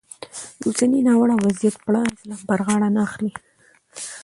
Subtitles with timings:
[0.59, 3.31] د اوسني ناوړه وضیعت پړه اسلام پر غاړه نه اخلي.